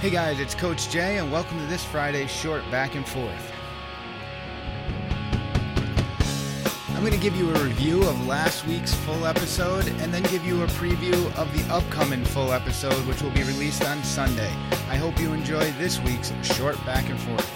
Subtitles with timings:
[0.00, 3.52] Hey guys, it's Coach Jay, and welcome to this Friday's short back and forth.
[6.90, 10.46] I'm going to give you a review of last week's full episode and then give
[10.46, 14.52] you a preview of the upcoming full episode, which will be released on Sunday.
[14.88, 17.47] I hope you enjoy this week's short back and forth.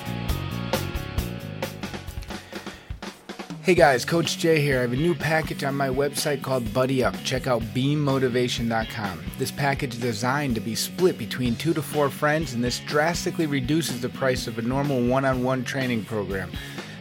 [3.63, 4.79] Hey guys, Coach Jay here.
[4.79, 7.15] I have a new package on my website called Buddy Up.
[7.23, 9.23] Check out beammotivation.com.
[9.39, 13.47] This package is designed to be split between two to four friends, and this drastically
[13.47, 16.51] reduces the price of a normal one on one training program.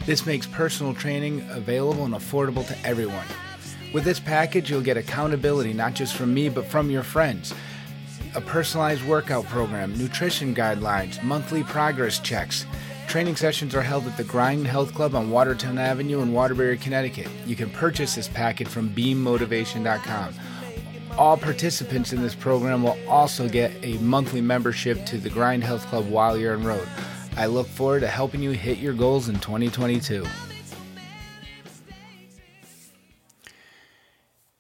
[0.05, 3.25] This makes personal training available and affordable to everyone.
[3.91, 7.55] With this package, you'll get accountability not just from me, but from your friends.
[8.35, 12.67] A personalized workout program, nutrition guidelines, monthly progress checks.
[13.11, 17.27] Training sessions are held at the Grind Health Club on Watertown Avenue in Waterbury, Connecticut.
[17.45, 20.33] You can purchase this packet from beammotivation.com.
[21.17, 25.85] All participants in this program will also get a monthly membership to the Grind Health
[25.87, 26.87] Club while you're en road.
[27.35, 30.25] I look forward to helping you hit your goals in 2022.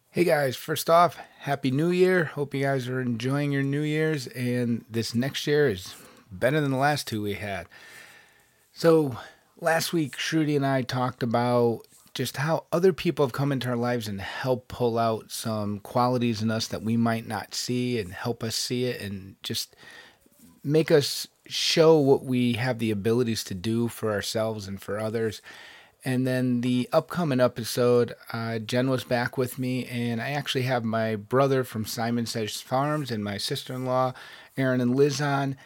[0.09, 2.25] Hey guys, first off, Happy New Year.
[2.25, 5.95] Hope you guys are enjoying your New Year's and this next year is
[6.29, 7.69] better than the last two we had.
[8.73, 9.17] So,
[9.59, 11.81] last week, Shruti and I talked about
[12.13, 16.41] just how other people have come into our lives and help pull out some qualities
[16.41, 19.75] in us that we might not see and help us see it and just
[20.63, 25.41] make us show what we have the abilities to do for ourselves and for others.
[26.03, 30.83] And then the upcoming episode, uh, Jen was back with me, and I actually have
[30.83, 34.13] my brother from Simon Says Farms and my sister in law,
[34.57, 35.57] Aaron and Liz, on.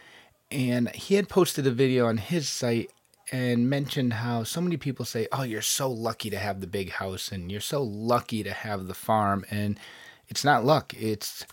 [0.51, 2.91] And he had posted a video on his site
[3.31, 6.91] and mentioned how so many people say, "Oh, you're so lucky to have the big
[6.91, 9.79] house and you're so lucky to have the farm." And
[10.27, 11.45] it's not luck, it's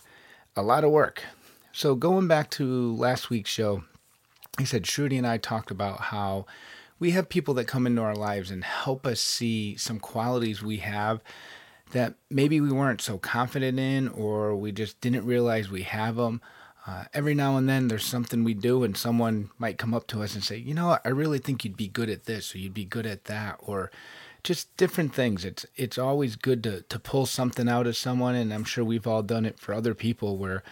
[0.55, 1.23] a lot of work.
[1.71, 3.83] So going back to last week's show,
[4.57, 6.45] he said Shruti and I talked about how
[6.99, 10.77] we have people that come into our lives and help us see some qualities we
[10.77, 11.21] have
[11.91, 16.41] that maybe we weren't so confident in or we just didn't realize we have them
[16.85, 20.21] uh, every now and then there's something we do and someone might come up to
[20.21, 22.73] us and say you know i really think you'd be good at this or you'd
[22.73, 23.89] be good at that or
[24.43, 25.45] just different things.
[25.45, 29.07] It's it's always good to to pull something out of someone and i'm sure we've
[29.07, 30.63] all done it for other people where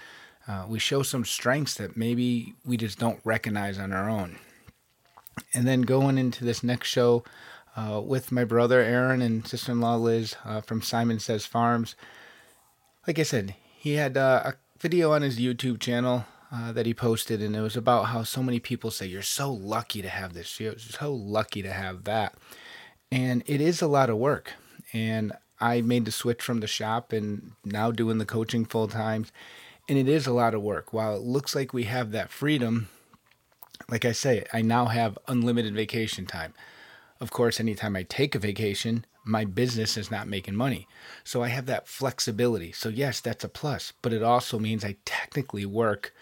[0.48, 4.38] uh, we show some strengths that maybe we just don't recognize on our own.
[5.54, 7.24] And then going into this next show
[7.78, 11.96] uh, with my brother aaron and sister-in-law liz uh, from simon says farms
[13.08, 16.94] like i said he had uh, a video on his YouTube channel uh, that he
[16.94, 20.34] posted, and it was about how so many people say, You're so lucky to have
[20.34, 22.34] this, you're so lucky to have that.
[23.12, 24.54] And it is a lot of work.
[24.92, 29.28] And I made the switch from the shop and now doing the coaching full time.
[29.88, 30.94] And it is a lot of work.
[30.94, 32.88] While it looks like we have that freedom,
[33.90, 36.54] like I say, I now have unlimited vacation time.
[37.20, 40.88] Of course, anytime I take a vacation, my business is not making money.
[41.24, 42.72] So I have that flexibility.
[42.72, 46.14] So, yes, that's a plus, but it also means I technically work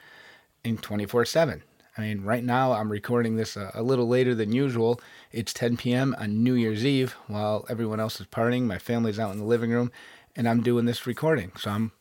[0.63, 1.63] in 24 7.
[1.97, 5.01] I mean, right now I'm recording this a, a, little later than usual.
[5.31, 6.15] It's 10 p.m.
[6.17, 8.63] on New Year's Eve while everyone else is partying.
[8.63, 9.91] My family's out in the living room,
[10.35, 11.51] and I'm doing this recording.
[11.57, 11.91] So I'm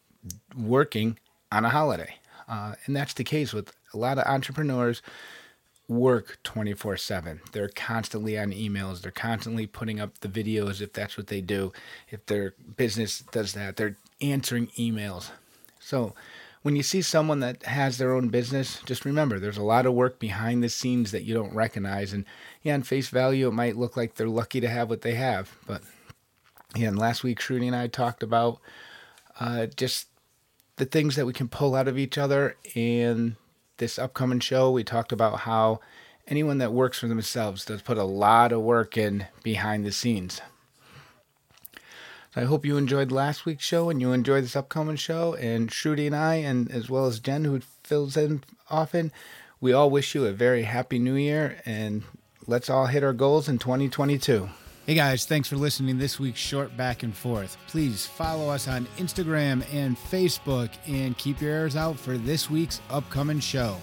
[0.57, 1.19] working
[1.51, 2.15] on a holiday.
[2.49, 5.03] Uh, and that's the case with a lot of entrepreneurs
[5.89, 7.41] work 24 7.
[7.53, 9.01] They're constantly on emails.
[9.01, 11.73] They're constantly putting up the videos if that's what they do.
[12.11, 15.31] If their business does that, they're answering emails.
[15.81, 16.15] So
[16.63, 19.95] when you see someone that has their own business, just remember there's a lot of
[19.95, 22.13] work behind the scenes that you don't recognize.
[22.13, 22.27] And
[22.63, 25.57] yeah, on face value, it might look like they're lucky to have what they have.
[25.67, 25.83] But
[26.77, 28.61] yeah, and last week, Shruti and I talked about
[29.41, 30.09] uh, just
[30.77, 33.37] the things that we can pull out of each other and
[33.79, 35.81] this upcoming show, we talked about how
[36.27, 40.41] anyone that works for themselves does put a lot of work in behind the scenes.
[42.37, 45.35] I hope you enjoyed last week's show and you enjoy this upcoming show.
[45.35, 49.11] And Shruti and I, and as well as Jen, who fills in often,
[49.61, 52.05] we all wish you a very happy new year and
[52.47, 54.49] let's all hit our goals in 2022.
[54.89, 57.59] Hey guys, thanks for listening this week's short back and forth.
[57.67, 62.81] Please follow us on Instagram and Facebook and keep your ears out for this week's
[62.89, 63.77] upcoming show.